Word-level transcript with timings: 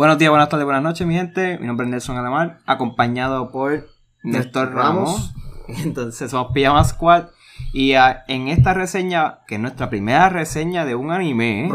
Buenos 0.00 0.16
días, 0.16 0.30
buenas 0.30 0.48
tardes, 0.48 0.64
buenas 0.64 0.82
noches, 0.82 1.06
mi 1.06 1.14
gente. 1.14 1.58
Mi 1.58 1.66
nombre 1.66 1.84
es 1.84 1.90
Nelson 1.90 2.16
Alamar, 2.16 2.60
acompañado 2.64 3.52
por 3.52 3.86
Néstor 4.22 4.72
Ramos. 4.72 5.34
Entonces 5.68 6.30
somos 6.30 6.52
Pijama 6.54 6.82
Squad. 6.84 7.26
Y 7.74 7.92
ah, 7.92 8.24
en 8.26 8.48
esta 8.48 8.72
reseña, 8.72 9.40
que 9.46 9.56
es 9.56 9.60
nuestra 9.60 9.90
primera 9.90 10.30
reseña 10.30 10.86
de 10.86 10.94
un 10.94 11.10
anime, 11.10 11.70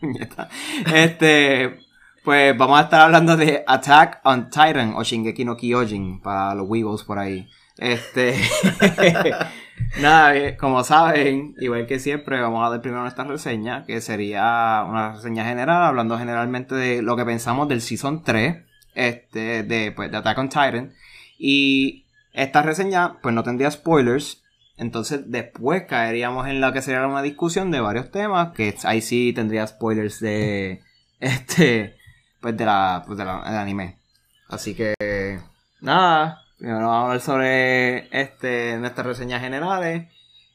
está. 0.20 0.48
este, 0.94 1.80
pues 2.24 2.56
vamos 2.56 2.80
a 2.80 2.84
estar 2.84 3.02
hablando 3.02 3.36
de 3.36 3.62
Attack 3.66 4.22
on 4.24 4.48
Titan 4.48 4.94
o 4.96 5.02
Shingeki 5.02 5.44
no 5.44 5.58
Kyojin 5.58 6.22
para 6.22 6.54
los 6.54 6.66
weebos 6.66 7.04
por 7.04 7.18
ahí. 7.18 7.46
Este, 7.76 8.40
nada, 9.98 10.36
eh, 10.36 10.56
como 10.56 10.84
saben, 10.84 11.54
igual 11.58 11.86
que 11.86 11.98
siempre, 11.98 12.40
vamos 12.40 12.66
a 12.66 12.70
dar 12.70 12.80
primero 12.80 13.02
nuestra 13.02 13.24
reseña, 13.24 13.84
que 13.84 14.00
sería 14.00 14.84
una 14.88 15.12
reseña 15.12 15.44
general, 15.44 15.82
hablando 15.82 16.18
generalmente 16.18 16.74
de 16.74 17.02
lo 17.02 17.16
que 17.16 17.24
pensamos 17.24 17.68
del 17.68 17.80
Season 17.80 18.22
3, 18.22 18.56
este, 18.94 19.62
de, 19.62 19.92
pues, 19.92 20.10
de 20.10 20.16
Attack 20.16 20.38
on 20.38 20.48
Titan. 20.48 20.92
Y 21.38 22.06
esta 22.32 22.62
reseña, 22.62 23.18
pues 23.20 23.34
no 23.34 23.42
tendría 23.42 23.70
spoilers, 23.70 24.42
entonces 24.76 25.30
después 25.30 25.84
caeríamos 25.86 26.46
en 26.48 26.60
la 26.60 26.72
que 26.72 26.82
sería 26.82 27.06
una 27.06 27.22
discusión 27.22 27.70
de 27.70 27.80
varios 27.80 28.10
temas, 28.10 28.52
que 28.52 28.74
ahí 28.84 29.02
sí 29.02 29.32
tendría 29.34 29.66
spoilers 29.66 30.20
de, 30.20 30.82
este, 31.20 31.96
pues 32.40 32.56
de 32.56 32.64
la, 32.64 33.02
pues 33.06 33.18
de 33.18 33.24
la, 33.24 33.42
del 33.44 33.56
anime. 33.56 33.98
Así 34.48 34.74
que, 34.74 34.94
nada, 35.80 36.42
Primero 36.60 36.88
vamos 36.88 36.94
a 36.94 37.04
hablar 37.06 37.20
sobre 37.20 38.20
este, 38.20 38.76
nuestras 38.78 39.06
reseñas 39.06 39.40
generales. 39.40 40.08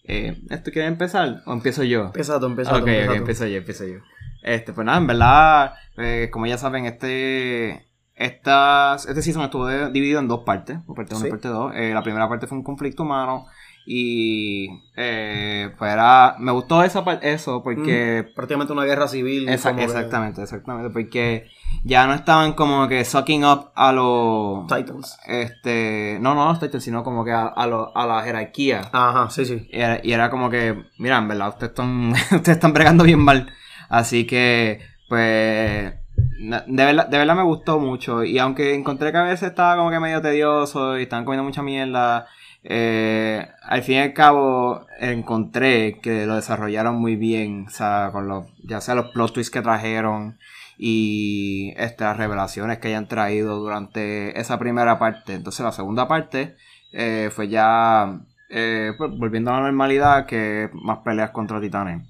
Eh, 0.03 0.39
¿Esto 0.51 0.69
quiere 0.71 0.87
empezar 0.87 1.41
o 1.47 1.53
empiezo 1.53 1.83
yo? 1.83 2.05
Empieza 2.05 2.39
tú, 2.39 2.45
empieza 2.45 2.71
Ok, 2.73 2.77
tú. 2.77 2.83
ok, 2.83 2.87
empieza 2.89 3.07
tú. 3.11 3.17
empiezo 3.17 3.47
yo, 3.47 3.57
empiezo 3.57 3.85
yo. 3.87 3.99
Este, 4.43 4.71
pues 4.73 4.85
nada, 4.85 4.99
en 4.99 5.07
verdad, 5.07 5.73
eh, 5.97 6.29
como 6.31 6.45
ya 6.45 6.59
saben, 6.59 6.85
este, 6.85 7.87
estas, 8.15 9.05
este 9.07 9.21
season 9.21 9.43
estuvo 9.43 9.65
de- 9.67 9.91
dividido 9.91 10.19
en 10.19 10.27
dos 10.27 10.41
partes, 10.45 10.77
parte 10.95 11.13
1 11.15 11.21
Sí. 11.21 11.27
y 11.27 11.29
parte 11.29 11.47
2. 11.49 11.73
la 11.93 12.01
primera 12.03 12.29
parte 12.29 12.47
fue 12.47 12.57
un 12.57 12.63
conflicto 12.63 13.03
humano 13.03 13.45
y 13.87 14.67
eh, 14.95 15.69
pues 15.77 15.93
era, 15.93 16.35
me 16.39 16.51
gustó 16.51 16.81
esa 16.83 17.03
eso, 17.21 17.61
porque 17.61 18.25
Prácticamente 18.35 18.73
una 18.73 18.83
guerra 18.83 19.07
civil. 19.07 19.47
Esa- 19.47 19.69
como 19.69 19.79
que- 19.79 19.85
exactamente, 19.85 20.41
exactamente, 20.41 20.89
porque 20.89 21.47
ya 21.83 22.07
no 22.07 22.13
estaban 22.15 22.53
como 22.53 22.87
que 22.87 23.05
sucking 23.05 23.45
up 23.45 23.71
a 23.75 23.91
los 23.91 24.65
Titans. 24.67 25.19
este, 25.27 26.17
no, 26.19 26.33
no 26.33 26.45
los 26.47 26.59
Titans, 26.59 26.83
sino 26.83 27.03
como 27.03 27.23
que 27.23 27.31
a, 27.31 27.45
a, 27.47 27.67
lo- 27.67 27.95
a 27.95 28.07
la 28.07 28.23
jerarquía. 28.23 28.81
Ajá, 28.91 29.29
sí, 29.29 29.45
sí. 29.45 29.67
Y 29.71 29.79
era, 29.79 29.99
y 30.03 30.13
era 30.13 30.29
como 30.31 30.49
que, 30.49 30.85
mira, 30.97 31.17
en 31.19 31.27
verdad, 31.27 31.49
ustedes 31.49 31.69
están, 31.71 32.11
ustedes 32.31 32.47
están 32.57 32.73
bregando 32.73 33.03
bien 33.03 33.19
mal. 33.19 33.51
Así 33.89 34.25
que, 34.25 34.79
pues, 35.09 35.93
de 36.37 36.85
verdad, 36.85 37.07
de 37.07 37.17
verdad 37.17 37.35
me 37.35 37.43
gustó 37.43 37.79
mucho. 37.79 38.23
Y 38.23 38.37
aunque 38.39 38.73
encontré 38.73 39.11
que 39.11 39.17
a 39.17 39.23
veces 39.23 39.49
estaba 39.49 39.77
como 39.77 39.89
que 39.91 39.99
medio 39.99 40.21
tedioso 40.21 40.97
y 40.97 41.03
estaban 41.03 41.25
comiendo 41.25 41.43
mucha 41.43 41.61
mierda, 41.61 42.27
eh, 42.63 43.47
al 43.63 43.83
fin 43.83 43.95
y 43.95 43.99
al 43.99 44.13
cabo 44.13 44.87
encontré 44.99 45.99
que 46.01 46.25
lo 46.25 46.35
desarrollaron 46.35 46.95
muy 46.95 47.15
bien. 47.15 47.65
O 47.67 47.69
sea, 47.69 48.09
con 48.11 48.27
los, 48.27 48.45
ya 48.63 48.81
sea 48.81 48.95
los 48.95 49.11
plot 49.11 49.33
twists 49.33 49.51
que 49.51 49.61
trajeron 49.61 50.37
y 50.77 51.73
estas 51.77 52.17
revelaciones 52.17 52.79
que 52.79 52.89
hayan 52.89 53.07
traído 53.07 53.57
durante 53.59 54.39
esa 54.39 54.59
primera 54.59 54.99
parte. 54.99 55.33
Entonces 55.33 55.63
la 55.63 55.71
segunda 55.71 56.07
parte 56.07 56.55
eh, 56.91 57.29
fue 57.31 57.47
ya 57.47 58.19
eh, 58.49 58.93
pues, 58.97 59.11
volviendo 59.17 59.51
a 59.51 59.55
la 59.55 59.61
normalidad 59.61 60.25
que 60.25 60.69
más 60.73 60.99
peleas 60.99 61.31
contra 61.31 61.61
titanes. 61.61 62.01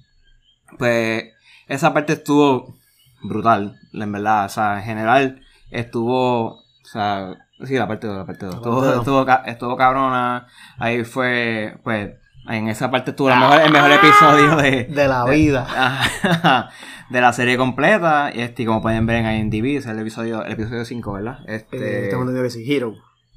Pues 0.78 1.24
esa 1.68 1.92
parte 1.94 2.14
estuvo 2.14 2.76
brutal, 3.28 3.78
en 3.92 4.12
verdad. 4.12 4.46
O 4.46 4.48
sea, 4.48 4.78
en 4.78 4.84
general 4.84 5.40
estuvo, 5.70 6.52
o 6.58 6.62
sea, 6.84 7.34
sí, 7.64 7.74
la 7.74 7.86
parte 7.88 8.06
2, 8.06 8.16
la 8.16 8.26
parte 8.26 8.46
2. 8.46 8.54
La 8.54 8.58
Estuvo, 8.60 8.92
estuvo, 8.94 9.26
estuvo 9.46 9.76
cabrona. 9.76 10.46
Ahí 10.78 11.04
fue, 11.04 11.78
pues, 11.84 12.10
en 12.48 12.68
esa 12.68 12.90
parte 12.90 13.10
estuvo 13.10 13.28
la 13.28 13.36
mejor- 13.40 13.60
el 13.60 13.72
mejor 13.72 13.90
episodio 13.92 14.56
de, 14.56 14.84
De 14.84 15.08
la 15.08 15.24
vida. 15.24 15.66
Ajá, 16.22 16.70
de 17.10 17.20
la 17.20 17.32
serie 17.32 17.56
completa. 17.56 18.30
Y 18.34 18.40
este, 18.40 18.64
como 18.66 18.80
pueden 18.82 19.06
ver 19.06 19.24
en 19.24 19.50
IMDb, 19.52 19.76
es 19.78 19.86
el 19.86 19.98
episodio, 19.98 20.44
el 20.44 20.52
episodio 20.52 20.84
5, 20.84 21.12
¿verdad? 21.12 21.38
Este, 21.46 22.10
entendido 22.10 22.42
que 22.42 22.50
sí, 22.50 22.64
Hero. 22.72 22.94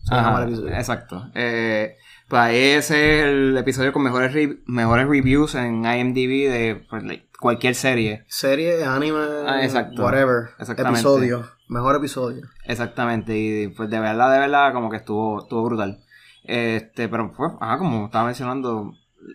Ajá, 0.09 0.43
el. 0.43 0.69
Exacto. 0.69 1.29
Eh, 1.35 1.95
pues 2.27 2.41
ahí 2.41 2.55
ese 2.57 3.19
es 3.19 3.25
el 3.25 3.57
episodio 3.57 3.91
con 3.91 4.03
mejores, 4.03 4.33
re- 4.33 4.59
mejores 4.65 5.07
reviews 5.07 5.55
en 5.55 5.83
IMDb 5.85 6.49
de 6.51 6.85
pues, 6.89 7.03
like, 7.03 7.27
cualquier 7.39 7.75
serie. 7.75 8.25
Serie, 8.27 8.83
anime, 8.83 9.19
Ah, 9.47 9.63
exacto. 9.63 10.03
whatever. 10.03 10.49
Exactamente. 10.59 10.99
Episodio. 10.99 11.45
Mejor 11.67 11.95
episodio. 11.95 12.47
Exactamente. 12.65 13.37
Y 13.37 13.67
pues 13.69 13.89
de 13.89 13.99
verdad, 13.99 14.31
de 14.31 14.39
verdad, 14.39 14.73
como 14.73 14.89
que 14.89 14.97
estuvo, 14.97 15.41
estuvo 15.41 15.63
brutal. 15.63 15.99
Este, 16.43 17.07
pero 17.07 17.31
pues, 17.31 17.51
ajá, 17.59 17.77
como 17.77 18.05
estaba 18.05 18.25
mencionando, 18.25 18.93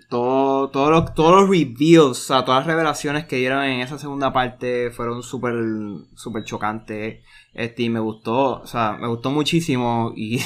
todo, 0.09 0.70
todo 0.70 1.04
todos 1.14 1.43
los 1.43 1.48
reveals, 1.48 2.10
o 2.10 2.14
sea, 2.14 2.44
todas 2.44 2.60
las 2.60 2.66
revelaciones 2.66 3.26
que 3.26 3.37
dieron 3.37 3.62
en 3.62 3.81
esa 3.81 3.98
segunda 3.98 4.32
parte 4.32 4.91
fueron 4.91 5.22
súper, 5.22 5.54
súper 6.14 6.44
chocantes. 6.44 7.22
Este, 7.53 7.84
y 7.84 7.88
me 7.88 8.00
gustó, 8.00 8.60
o 8.62 8.66
sea, 8.66 8.97
me 9.00 9.09
gustó 9.09 9.31
muchísimo. 9.31 10.12
Y, 10.16 10.38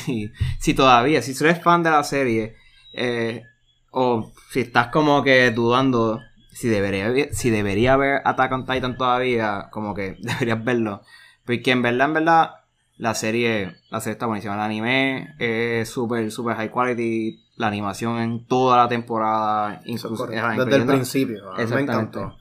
si 0.58 0.74
todavía, 0.74 1.22
si 1.22 1.32
eres 1.42 1.62
fan 1.62 1.82
de 1.82 1.90
la 1.90 2.04
serie, 2.04 2.56
eh, 2.92 3.44
o 3.90 4.30
si 4.50 4.60
estás 4.60 4.88
como 4.88 5.22
que 5.22 5.50
dudando 5.50 6.20
si 6.58 6.68
debería, 6.68 7.32
si 7.32 7.50
debería 7.50 7.96
ver 7.96 8.20
Attack 8.24 8.50
on 8.52 8.66
Titan 8.66 8.96
todavía, 8.96 9.68
como 9.70 9.94
que 9.94 10.16
deberías 10.20 10.64
verlo. 10.64 11.02
Porque 11.44 11.70
en 11.70 11.82
verdad, 11.82 12.08
en 12.08 12.14
verdad, 12.14 12.50
la 12.96 13.14
serie, 13.14 13.76
la 13.90 14.00
serie 14.00 14.14
está 14.14 14.26
buenísima. 14.26 14.54
El 14.54 14.60
anime 14.60 15.34
es 15.38 15.88
súper, 15.88 16.30
súper 16.32 16.56
high 16.56 16.70
quality. 16.70 17.44
La 17.56 17.68
animación 17.68 18.18
en 18.18 18.44
toda 18.46 18.76
la 18.76 18.88
temporada. 18.88 19.80
Incluso- 19.84 20.08
Desde 20.64 20.76
el 20.76 20.82
principio. 20.96 21.52
A 21.52 21.56
mí 21.56 21.62
me 21.76 21.80
encantó. 21.82 22.36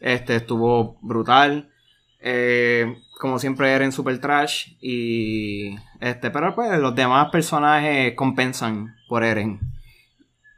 Este 0.00 0.36
estuvo 0.36 0.98
brutal. 1.00 1.70
Eh, 2.20 2.98
como 3.18 3.38
siempre 3.38 3.70
Eren 3.72 3.92
super 3.92 4.18
trash. 4.20 4.72
Y. 4.80 5.74
Este, 6.00 6.30
pero 6.30 6.54
pues 6.54 6.78
los 6.78 6.94
demás 6.94 7.30
personajes 7.30 8.12
compensan 8.14 8.94
por 9.08 9.24
Eren. 9.24 9.58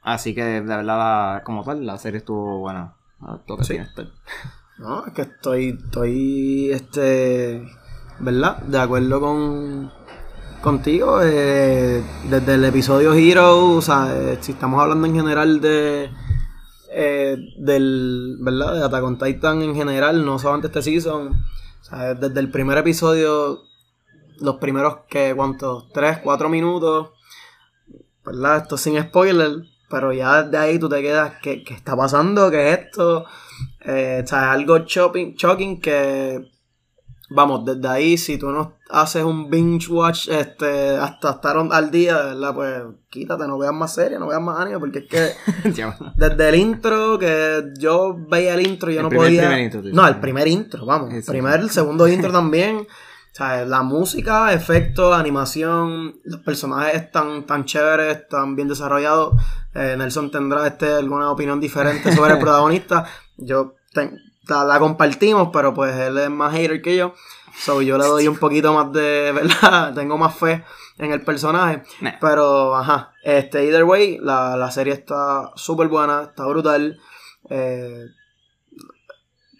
Así 0.03 0.35
que 0.35 0.45
de 0.45 0.61
verdad, 0.61 0.85
la- 0.85 1.43
como 1.45 1.63
tal, 1.65 1.85
la 1.87 1.99
serie 1.99 2.19
estuvo 2.19 2.59
buena. 2.59 2.95
A 3.21 3.39
toque 3.47 3.65
Sí. 3.65 3.79
No, 4.79 5.07
es 5.07 5.13
que 5.15 5.23
estoy, 5.23 5.79
estoy, 5.83 6.71
este, 6.71 7.67
¿verdad? 8.19 8.59
De 8.59 8.79
acuerdo 8.79 9.21
con, 9.21 9.91
contigo. 10.63 11.21
eh, 11.23 12.03
desde 12.29 12.55
el 12.55 12.65
episodio 12.65 13.15
Hero, 13.15 13.71
o 13.77 13.81
sea, 13.81 14.15
eh, 14.15 14.39
si 14.43 14.53
estamos 14.53 14.81
hablando 14.83 15.07
en 15.07 15.15
general 15.15 15.61
de, 15.63 16.11
eh, 16.91 17.39
del, 17.57 18.37
¿verdad? 18.41 18.75
De 18.75 18.85
Attack 18.85 19.05
on 19.05 19.19
Titan 19.19 19.63
en 19.63 19.75
general, 19.75 20.25
no 20.27 20.39
solamente 20.39 20.67
este 20.67 20.83
season. 20.83 21.29
O 21.81 21.85
sea, 21.85 22.13
desde 22.15 22.41
el 22.41 22.51
primer 22.51 22.77
episodio, 22.77 23.63
los 24.41 24.57
primeros, 24.57 24.99
que 25.09 25.33
¿cuántos? 25.35 25.91
Tres, 25.93 26.19
cuatro 26.23 26.51
minutos, 26.51 27.11
¿verdad? 28.25 28.59
Esto 28.59 28.77
sin 28.77 29.01
spoiler, 29.01 29.63
pero 29.89 30.13
ya 30.13 30.43
desde 30.43 30.59
ahí 30.59 30.79
tú 30.79 30.89
te 30.89 31.03
quedas, 31.03 31.35
¿qué, 31.43 31.63
qué 31.65 31.75
está 31.75 31.97
pasando? 31.97 32.51
¿Qué 32.51 32.73
es 32.73 32.79
esto? 32.81 33.25
Eh, 33.85 34.23
o 34.25 34.27
sea, 34.27 34.39
es 34.41 34.49
algo 34.51 34.79
shocking, 34.79 35.35
shocking 35.35 35.81
que, 35.81 36.51
vamos, 37.31 37.65
desde 37.65 37.89
ahí, 37.89 38.19
si 38.19 38.37
tú 38.39 38.51
no 38.51 38.75
haces 38.91 39.25
un 39.25 39.51
binge 39.51 39.89
watch 39.91 40.29
este, 40.29 40.97
hasta 40.97 41.31
estar 41.31 41.57
al 41.71 41.91
día, 41.91 42.17
¿verdad? 42.17 42.55
Pues 42.55 42.83
quítate, 43.11 43.47
no 43.47 43.59
veas 43.59 43.73
más 43.73 43.95
series, 43.95 44.19
no 44.21 44.29
veas 44.29 44.41
más 44.41 44.61
anime, 44.61 44.79
porque 44.79 45.01
es 45.01 45.07
que 45.09 45.31
desde 46.17 46.49
el 46.49 46.55
intro, 46.57 47.19
que 47.19 47.65
yo 47.79 48.17
veía 48.29 48.55
el 48.55 48.67
intro 48.67 48.91
y 48.91 48.95
yo 48.95 49.01
El 49.01 49.05
no 49.05 49.09
primer- 49.09 49.27
podía... 49.29 49.43
primer 49.43 49.61
intro, 49.65 49.83
tú 49.83 49.89
no, 49.93 50.07
el 50.09 50.17
primer 50.21 50.49
intro, 50.49 50.85
vamos. 50.87 51.13
El 51.13 51.19
Eso. 51.21 51.33
primer, 51.33 51.61
el 51.61 51.71
segundo 51.71 52.07
intro 52.09 52.31
también. 52.33 52.87
O 53.37 53.39
sea, 53.39 53.67
la 53.67 53.83
música, 53.83 54.51
efectos, 54.55 55.15
animación, 55.15 56.19
los 56.25 56.41
personajes 56.41 56.95
están 57.03 57.45
tan 57.45 57.67
chéveres, 57.67 58.17
están 58.17 58.57
bien 58.57 58.67
desarrollados. 58.67 59.35
Eh, 59.75 59.95
Nelson 59.99 60.31
tendrá 60.31 60.67
este 60.67 60.95
alguna 60.95 61.31
opinión 61.31 61.61
diferente 61.61 62.15
sobre 62.17 62.33
el 62.33 62.39
protagonista. 62.41 63.05
Yo 63.37 63.75
ten- 63.93 64.19
la, 64.49 64.65
la 64.65 64.79
compartimos, 64.79 65.51
pero 65.53 65.75
pues 65.75 65.95
él 65.97 66.17
es 66.17 66.31
más 66.31 66.55
hater 66.55 66.81
que 66.81 66.97
yo. 66.97 67.13
So 67.59 67.83
yo 67.83 67.99
le 67.99 68.07
doy 68.07 68.27
un 68.27 68.39
poquito 68.39 68.73
más 68.73 68.91
de, 68.93 69.33
¿verdad? 69.35 69.93
Tengo 69.93 70.17
más 70.17 70.35
fe 70.35 70.65
en 70.97 71.13
el 71.13 71.21
personaje. 71.23 71.83
Nah. 72.01 72.13
Pero, 72.19 72.75
ajá, 72.75 73.13
este, 73.23 73.67
either 73.67 73.85
way, 73.85 74.17
la, 74.19 74.57
la 74.57 74.71
serie 74.71 74.95
está 74.95 75.51
súper 75.57 75.89
buena, 75.89 76.23
está 76.23 76.47
brutal. 76.47 76.99
Eh, 77.51 78.03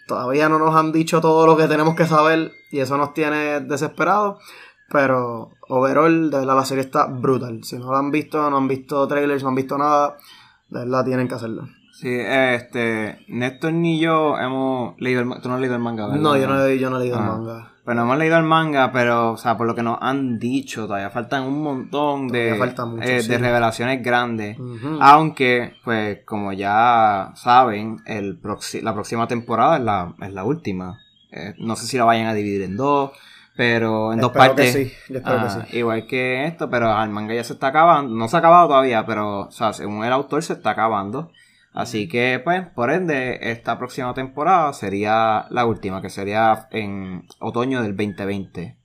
todavía 0.09 0.49
no 0.49 0.59
nos 0.59 0.75
han 0.75 0.93
dicho 0.93 1.21
todo 1.21 1.47
lo 1.47 1.59
que 1.59 1.69
tenemos 1.69 1.95
que 1.95 2.07
saber 2.07 2.53
y 2.71 2.81
eso 2.81 2.97
nos 2.97 3.15
tiene 3.15 3.61
desesperados. 3.61 4.39
Pero, 4.89 5.51
overall, 5.69 6.31
de 6.31 6.39
verdad, 6.39 6.57
la 6.57 6.65
serie 6.65 6.85
está 6.85 7.07
brutal. 7.07 7.65
Si 7.65 7.77
no 7.77 7.91
la 7.91 7.99
han 7.99 8.13
visto, 8.13 8.49
no 8.51 8.57
han 8.57 8.69
visto 8.69 9.07
trailers, 9.09 9.43
no 9.43 9.49
han 9.49 9.55
visto 9.57 9.77
nada, 9.77 10.17
de 10.69 10.79
verdad 10.81 11.05
tienen 11.05 11.27
que 11.27 11.35
hacerlo. 11.35 11.69
Sí, 11.93 12.11
este, 12.15 13.25
Néstor 13.29 13.73
ni 13.73 13.99
yo 13.99 14.39
hemos 14.39 14.95
leído 15.01 15.23
el 15.23 15.41
Tú 15.41 15.49
no 15.49 15.55
has 15.55 15.61
leído 15.61 15.77
el 15.77 15.83
manga, 15.83 16.07
¿verdad? 16.07 16.21
No, 16.21 16.37
yo 16.37 16.47
no, 16.47 16.69
yo 16.71 16.91
no 16.91 16.97
he 16.99 17.01
leído 17.01 17.17
el 17.17 17.23
Ah. 17.23 17.27
manga. 17.27 17.73
Bueno, 17.87 18.03
hemos 18.03 18.19
leído 18.19 18.37
el 18.37 18.43
manga, 18.43 18.93
pero, 18.93 19.33
o 19.33 19.37
sea, 19.37 19.57
por 19.57 19.67
lo 19.67 19.75
que 19.75 19.83
nos 19.83 19.97
han 20.01 20.39
dicho, 20.39 20.87
todavía 20.87 21.09
faltan 21.09 21.45
un 21.45 21.63
montón 21.63 22.29
de, 22.29 22.53
mucho, 22.85 23.01
eh, 23.03 23.23
sí. 23.23 23.29
de 23.29 23.39
revelaciones 23.39 24.03
grandes. 24.03 24.59
Aunque, 25.01 25.75
pues, 25.85 26.19
como 26.27 26.53
ya 26.53 27.31
saben, 27.35 27.99
el 28.07 28.41
la 28.83 28.93
próxima 28.93 29.27
temporada 29.27 29.77
es 29.79 29.83
la, 29.85 30.15
es 30.21 30.33
la 30.33 30.45
última. 30.45 30.99
Eh, 31.37 31.55
no 31.59 31.77
sé 31.77 31.87
si 31.87 31.99
la 31.99 32.05
vayan 32.05 32.27
a 32.27 32.35
dividir 32.35 32.63
en 32.63 32.77
dos, 32.77 33.13
pero 33.57 34.13
en 34.13 34.21
dos 34.21 34.33
partes. 34.33 34.75
que 34.75 34.85
sí, 34.87 34.93
yo 35.09 35.19
espero 35.19 35.39
que 35.39 35.45
Ah, 35.45 35.67
sí. 35.71 35.79
Igual 35.79 36.07
que 36.07 36.47
esto, 36.47 36.71
pero 36.71 37.03
el 37.03 37.11
manga 37.11 37.35
ya 37.35 37.45
se 37.45 37.53
está 37.53 37.69
acabando. 37.69 38.15
No 38.15 38.29
se 38.29 38.37
ha 38.37 38.39
acabado 38.39 38.69
todavía, 38.69 39.05
pero, 39.07 39.41
o 39.41 39.51
sea, 39.51 39.73
según 39.73 40.05
el 40.05 40.13
autor 40.13 40.43
se 40.43 40.55
está 40.55 40.71
acabando. 40.71 41.31
Así 41.73 42.09
que, 42.09 42.41
pues, 42.43 42.67
por 42.69 42.91
ende, 42.91 43.39
esta 43.51 43.79
próxima 43.79 44.15
temporada 44.15 44.73
sería 44.73 45.47
la 45.51 45.67
última, 45.67 46.01
que 46.01 46.09
sería 46.09 46.69
en 46.71 47.27
otoño 47.39 47.83
del 47.83 47.95
2020. 47.95 48.77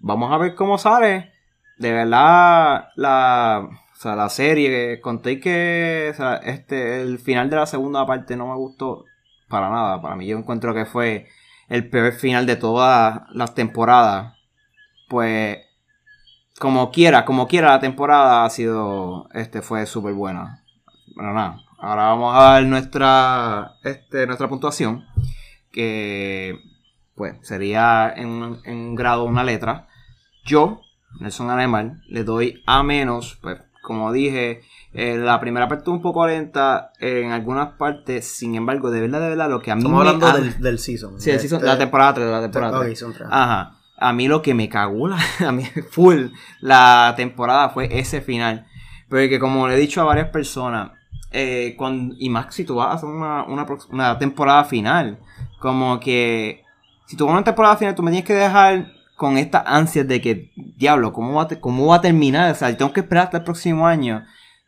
Vamos 0.00 0.30
a 0.32 0.36
ver 0.38 0.54
cómo 0.54 0.76
sale. 0.76 1.32
De 1.78 1.92
verdad, 1.92 2.88
la, 2.96 3.68
o 3.96 3.96
sea, 3.96 4.14
la 4.16 4.28
serie, 4.28 5.00
conté 5.00 5.40
que 5.40 6.10
o 6.12 6.14
sea, 6.14 6.36
este, 6.36 7.00
el 7.00 7.18
final 7.18 7.48
de 7.48 7.56
la 7.56 7.66
segunda 7.66 8.06
parte 8.06 8.36
no 8.36 8.48
me 8.48 8.56
gustó 8.56 9.04
para 9.48 9.70
nada. 9.70 10.02
Para 10.02 10.16
mí 10.16 10.26
yo 10.26 10.36
encuentro 10.36 10.74
que 10.74 10.84
fue 10.84 11.28
el 11.68 11.88
peor 11.88 12.12
final 12.12 12.46
de 12.46 12.56
todas 12.56 13.22
las 13.32 13.54
temporadas. 13.54 14.34
Pues, 15.08 15.58
como 16.58 16.90
quiera, 16.90 17.24
como 17.24 17.48
quiera 17.48 17.70
la 17.70 17.80
temporada 17.80 18.44
ha 18.44 18.50
sido, 18.50 19.28
este, 19.34 19.62
fue 19.62 19.86
súper 19.86 20.14
buena. 20.14 20.64
Bueno, 21.14 21.32
nada. 21.32 21.60
Ahora 21.78 22.04
vamos 22.04 22.34
a 22.34 22.40
dar 22.40 22.64
nuestra, 22.64 23.74
este, 23.84 24.26
nuestra 24.26 24.48
puntuación. 24.48 25.04
Que, 25.70 26.58
pues, 27.14 27.36
sería 27.42 28.12
en, 28.16 28.58
en 28.64 28.94
grado 28.94 29.24
una 29.24 29.44
letra. 29.44 29.88
Yo, 30.44 30.80
Nelson 31.20 31.50
Alemán, 31.50 32.02
le 32.08 32.24
doy 32.24 32.62
A 32.66 32.82
menos, 32.82 33.38
pues, 33.42 33.60
como 33.86 34.12
dije, 34.12 34.62
eh, 34.92 35.16
la 35.16 35.38
primera 35.40 35.68
parte 35.68 35.88
un 35.90 36.02
poco 36.02 36.26
lenta 36.26 36.90
en 36.98 37.30
algunas 37.30 37.74
partes, 37.74 38.26
sin 38.26 38.56
embargo, 38.56 38.90
de 38.90 39.00
verdad, 39.00 39.20
de 39.20 39.28
verdad, 39.28 39.48
lo 39.48 39.60
que 39.62 39.70
a 39.70 39.76
mí 39.76 39.80
Estamos 39.82 40.02
me 40.02 40.08
hablando 40.10 40.26
ha- 40.26 40.32
del, 40.40 40.60
del 40.60 40.78
season. 40.80 41.20
Sí, 41.20 41.30
el 41.30 41.38
season- 41.38 41.58
Este- 41.58 41.66
la 41.66 41.78
temporada 41.78 42.14
3, 42.14 42.26
la 42.28 42.40
temporada 42.42 42.78
Ok, 42.78 42.84
3. 42.86 42.98
son 42.98 43.12
tres. 43.14 43.28
Ajá. 43.30 43.76
A 43.98 44.12
mí 44.12 44.26
lo 44.28 44.42
que 44.42 44.54
me 44.54 44.68
cagó 44.68 45.06
la, 45.08 45.16
a 45.46 45.52
mí 45.52 45.62
full 45.90 46.26
la 46.60 47.14
temporada 47.16 47.68
fue 47.68 47.88
ese 47.98 48.20
final. 48.20 48.66
Porque 49.08 49.38
como 49.38 49.68
le 49.68 49.74
he 49.74 49.78
dicho 49.78 50.00
a 50.00 50.04
varias 50.04 50.30
personas, 50.30 50.90
eh, 51.30 51.74
cuando, 51.78 52.14
y 52.18 52.28
más 52.28 52.52
si 52.54 52.64
tú 52.64 52.74
vas 52.74 52.88
a 52.88 52.92
hacer 52.94 53.08
una, 53.08 53.44
una, 53.44 54.18
temporada 54.18 54.64
final, 54.64 55.18
como 55.60 56.00
que 56.00 56.64
si 57.06 57.16
tú 57.16 57.24
vas 57.26 57.32
a 57.32 57.36
una 57.36 57.44
temporada 57.44 57.76
final, 57.76 57.94
tú 57.94 58.02
me 58.02 58.10
tienes 58.10 58.26
que 58.26 58.34
dejar 58.34 58.92
con 59.16 59.38
estas 59.38 59.64
ansias 59.66 60.06
de 60.06 60.20
que, 60.20 60.52
diablo, 60.76 61.12
¿cómo 61.12 61.34
va, 61.34 61.48
cómo 61.60 61.86
va 61.86 61.96
a 61.96 62.00
terminar? 62.00 62.52
O 62.52 62.54
sea, 62.54 62.76
tengo 62.76 62.92
que 62.92 63.00
esperar 63.00 63.24
hasta 63.24 63.38
el 63.38 63.44
próximo 63.44 63.86
año. 63.86 64.24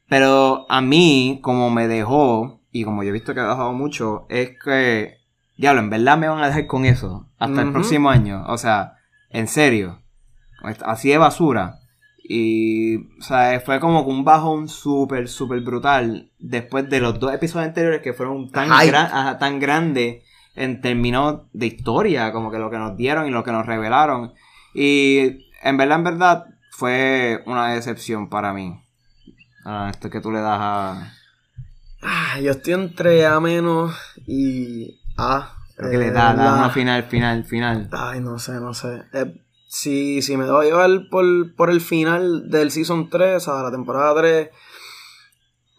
Pero 0.08 0.66
a 0.70 0.80
mí, 0.80 1.38
como 1.42 1.70
me 1.70 1.86
dejó, 1.86 2.60
y 2.72 2.82
como 2.84 3.02
yo 3.02 3.10
he 3.10 3.12
visto 3.12 3.34
que 3.34 3.40
ha 3.40 3.48
dejado 3.48 3.72
mucho, 3.74 4.26
es 4.30 4.52
que, 4.64 5.18
diablo, 5.56 5.82
en 5.82 5.90
verdad 5.90 6.16
me 6.18 6.28
van 6.28 6.42
a 6.42 6.46
dejar 6.46 6.66
con 6.66 6.84
eso 6.86 7.28
hasta 7.38 7.62
el 7.62 7.72
próximo 7.72 8.08
año. 8.10 8.44
O 8.48 8.56
sea, 8.58 8.94
en 9.30 9.48
serio. 9.48 10.00
Así 10.84 11.10
de 11.10 11.18
basura. 11.18 11.74
Y, 12.30 12.96
o 13.18 13.22
sea, 13.22 13.60
fue 13.60 13.80
como 13.80 14.02
un 14.02 14.24
bajón 14.24 14.68
súper, 14.68 15.28
súper 15.28 15.60
brutal. 15.60 16.30
Después 16.38 16.88
de 16.88 17.00
los 17.00 17.18
dos 17.20 17.32
episodios 17.32 17.68
anteriores 17.68 18.02
que 18.02 18.12
fueron 18.12 18.50
tan, 18.50 18.68
Ay. 18.70 18.88
gran- 18.88 19.06
ajá, 19.06 19.38
tan 19.38 19.58
grandes 19.60 20.24
en 20.54 20.80
términos 20.80 21.42
de 21.52 21.66
historia, 21.66 22.32
como 22.32 22.50
que 22.50 22.58
lo 22.58 22.70
que 22.70 22.78
nos 22.78 22.96
dieron 22.96 23.26
y 23.26 23.30
lo 23.30 23.44
que 23.44 23.52
nos 23.52 23.66
revelaron. 23.66 24.32
Y 24.74 25.46
en 25.62 25.76
verdad, 25.76 25.98
en 25.98 26.04
verdad, 26.04 26.44
fue 26.72 27.42
una 27.46 27.72
decepción 27.72 28.28
para 28.28 28.52
mí. 28.52 28.80
Ah, 29.64 29.88
esto 29.90 30.10
que 30.10 30.20
tú 30.20 30.30
le 30.32 30.40
das 30.40 30.58
a. 30.60 31.12
Ah, 32.02 32.38
yo 32.40 32.52
estoy 32.52 32.74
entre 32.74 33.26
A 33.26 33.40
menos 33.40 33.94
y 34.26 35.00
A. 35.16 35.54
Lo 35.76 35.90
que 35.90 35.98
le 35.98 36.08
Eh, 36.08 36.10
da, 36.10 36.34
da 36.34 36.44
la- 36.46 36.54
una 36.54 36.70
final, 36.70 37.04
final, 37.04 37.44
final. 37.44 37.88
Ay, 37.92 38.20
no 38.20 38.38
sé, 38.38 38.52
no 38.60 38.74
sé. 38.74 39.02
Eh, 39.12 39.34
si, 39.68 40.22
si 40.22 40.36
me 40.36 40.44
doy 40.44 40.66
a 40.66 40.70
llevar 40.70 40.90
por, 41.10 41.54
por 41.54 41.70
el 41.70 41.80
final 41.80 42.50
del 42.50 42.70
Season 42.70 43.10
3, 43.10 43.36
o 43.36 43.40
sea, 43.40 43.62
la 43.62 43.70
temporada 43.70 44.14
3, 44.20 44.48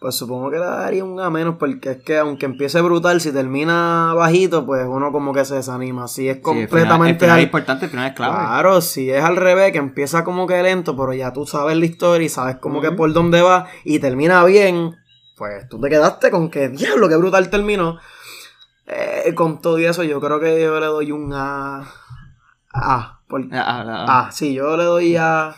pues 0.00 0.16
supongo 0.16 0.50
que 0.50 0.56
le 0.58 0.64
daría 0.64 1.04
un 1.04 1.20
A 1.20 1.28
menos, 1.30 1.56
porque 1.58 1.90
es 1.90 1.96
que 2.02 2.16
aunque 2.18 2.46
empiece 2.46 2.80
brutal, 2.80 3.20
si 3.20 3.32
termina 3.32 4.12
bajito, 4.14 4.64
pues 4.66 4.86
uno 4.88 5.12
como 5.12 5.32
que 5.34 5.44
se 5.44 5.56
desanima. 5.56 6.08
Si 6.08 6.28
es 6.28 6.36
Sí, 6.36 6.38
el 6.38 6.42
final- 6.42 6.58
el 6.62 6.68
completamente... 6.68 7.20
final 7.26 7.34
al- 7.34 7.40
es 7.40 7.44
importante, 7.44 7.84
el 7.84 7.90
final 7.90 8.06
es 8.08 8.14
clave. 8.14 8.34
Claro, 8.34 8.80
si 8.80 9.10
es 9.10 9.22
al 9.22 9.36
revés, 9.36 9.72
que 9.72 9.78
empieza 9.78 10.24
como 10.24 10.46
que 10.46 10.62
lento, 10.62 10.96
pero 10.96 11.12
ya 11.12 11.32
tú 11.34 11.46
sabes 11.46 11.76
la 11.76 11.84
historia 11.84 12.24
y 12.24 12.28
sabes 12.30 12.56
como 12.56 12.80
que 12.80 12.90
por 12.92 13.12
dónde 13.12 13.42
va 13.42 13.66
y 13.84 13.98
termina 13.98 14.42
bien, 14.44 14.96
pues 15.36 15.68
tú 15.68 15.78
te 15.80 15.88
quedaste 15.90 16.30
con 16.30 16.50
que, 16.50 16.68
diablo, 16.70 17.08
qué 17.08 17.16
brutal 17.16 17.50
terminó. 17.50 17.98
Eh, 18.86 19.34
con 19.34 19.60
todo 19.60 19.78
y 19.78 19.84
eso, 19.84 20.02
yo 20.02 20.20
creo 20.20 20.40
que 20.40 20.60
yo 20.62 20.80
le 20.80 20.86
doy 20.86 21.12
un 21.12 21.30
A. 21.34 21.84
A. 22.72 23.20
por- 23.28 23.44
ah. 23.52 24.26
A, 24.26 24.32
sí, 24.32 24.54
yo 24.54 24.76
le 24.76 24.84
doy 24.84 25.16
A. 25.16 25.54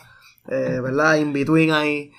eh, 0.49 0.79
¿Verdad? 0.83 1.15
In 1.15 1.31
between 1.33 1.71
ahí. 1.71 2.11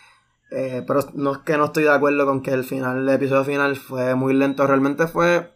Eh, 0.57 0.85
pero 0.87 1.01
no 1.15 1.33
es 1.33 1.39
que 1.39 1.57
no 1.57 1.65
estoy 1.65 1.83
de 1.85 1.91
acuerdo 1.93 2.25
con 2.27 2.41
que 2.43 2.53
el 2.53 2.63
final, 2.65 2.99
el 2.99 3.09
episodio 3.09 3.45
final 3.45 3.75
fue 3.77 4.15
muy 4.15 4.35
lento. 4.35 4.67
Realmente 4.67 5.07
fue 5.09 5.53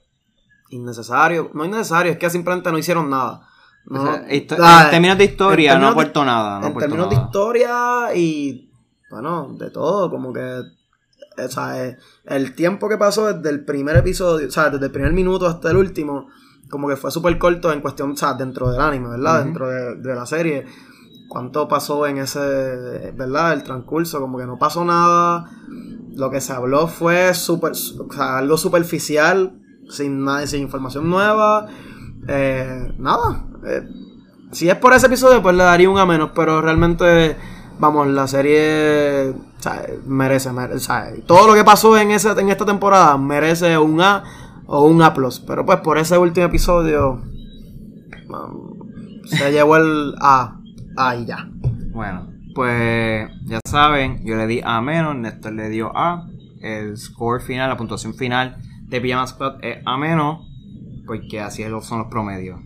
innecesario. 0.71 1.51
No 1.55 1.65
innecesario, 1.65 2.13
es 2.13 2.19
que 2.19 2.31
simplemente 2.31 2.71
no 2.73 2.79
hicieron 2.79 3.09
nada. 3.11 3.47
No- 3.87 4.03
O 4.03 4.07
sea, 4.07 4.29
histo- 4.29 4.57
Ah, 4.61 4.83
en 4.87 4.91
términos 4.91 5.19
de 5.19 5.25
historia, 5.25 5.75
no 5.75 5.81
términos 5.81 5.95
de- 5.97 6.01
aportó 6.03 6.25
nada. 6.25 6.61
No 6.61 6.67
en 6.67 6.77
términos 6.77 7.09
de 7.11 7.15
nada. 7.17 7.27
historia 7.27 8.15
y 8.15 8.71
bueno, 9.11 9.55
de 9.59 9.71
todo, 9.71 10.11
como 10.11 10.33
que 10.33 10.63
o 11.41 11.49
sea, 11.49 11.87
eh, 11.87 11.97
el 12.25 12.55
tiempo 12.57 12.89
que 12.89 12.99
pasó 12.99 13.33
desde 13.33 13.49
el 13.51 13.65
primer 13.65 13.97
episodio, 13.97 14.49
o 14.49 14.51
sea, 14.51 14.71
desde 14.71 14.87
el 14.87 14.91
primer 14.93 15.13
minuto 15.13 15.47
hasta 15.47 15.71
el 15.71 15.77
último, 15.77 16.27
como 16.69 16.89
que 16.89 16.97
fue 16.97 17.13
súper 17.13 17.39
corto 17.39 17.73
en 17.73 17.81
cuestión, 17.81 18.11
o 18.11 18.17
sea, 18.17 18.35
dentro 18.35 18.71
del 18.73 18.81
anime, 18.81 19.09
¿verdad? 19.11 19.45
Dentro 19.45 19.69
de, 19.69 19.95
de 19.97 20.15
la 20.17 20.27
serie. 20.27 20.67
¿Cuánto 21.29 21.69
pasó 21.69 22.07
en 22.07 22.19
ese, 22.19 22.41
¿verdad? 23.17 23.53
El 23.53 23.63
transcurso, 23.63 24.21
como 24.21 24.39
que 24.39 24.47
no 24.47 24.59
pasó 24.59 24.85
nada. 24.85 25.51
Lo 26.15 26.31
que 26.31 26.41
se 26.41 26.53
habló 26.53 26.89
fue 26.89 27.35
súper, 27.35 27.73
o 27.73 28.13
sea, 28.13 28.39
algo 28.39 28.57
superficial, 28.57 29.61
sin 29.91 30.25
nada, 30.25 30.47
sin 30.47 30.63
información 30.63 31.09
nueva. 31.11 31.67
Eh, 32.27 32.93
nada. 32.99 33.45
eh, 33.67 33.83
si 34.53 34.69
es 34.71 34.77
por 34.77 34.95
ese 34.95 35.07
episodio, 35.07 35.43
pues 35.43 35.55
le 35.55 35.63
daría 35.65 35.91
un 35.91 35.99
A 35.99 36.07
menos, 36.07 36.31
pero 36.35 36.63
realmente, 36.63 37.37
vamos, 37.79 38.07
la 38.09 38.27
serie 38.27 39.31
o 39.31 39.63
sea, 39.63 39.85
merece, 40.07 40.51
mere- 40.53 40.75
o 40.75 40.79
sea, 40.79 41.13
todo 41.27 41.47
lo 41.47 41.53
que 41.55 41.65
pasó 41.65 41.99
en, 41.99 42.11
esa, 42.11 42.33
en 42.41 42.49
esta 42.49 42.65
temporada 42.65 43.17
merece 43.19 43.77
un 43.77 44.01
A 44.01 44.25
o 44.67 44.87
un 44.87 45.03
A+. 45.03 45.15
Pero 45.47 45.67
pues 45.67 45.81
por 45.81 45.99
ese 45.99 46.17
último 46.17 46.47
episodio 46.47 47.21
se 49.25 49.53
llevó 49.53 49.77
el 49.77 50.15
A, 50.21 50.58
A 50.99 51.17
y 51.17 51.27
ya. 51.27 51.49
Bueno, 51.93 52.29
pues 52.55 53.31
ya 53.45 53.61
saben, 53.65 54.25
yo 54.25 54.37
le 54.37 54.47
di 54.47 54.61
A 54.65 54.81
menos, 54.81 55.15
Néstor 55.17 55.53
le 55.53 55.69
dio 55.69 55.97
A. 55.97 56.29
El 56.61 56.97
score 56.97 57.41
final, 57.41 57.69
la 57.69 57.77
puntuación 57.77 58.15
final 58.15 58.57
de 58.89 59.01
Pijama 59.01 59.27
Squad 59.27 59.59
es 59.63 59.79
A 59.87 59.97
menos, 59.97 60.47
porque 61.07 61.41
así 61.41 61.63
son 61.83 61.99
los 61.99 62.09
promedios. 62.09 62.61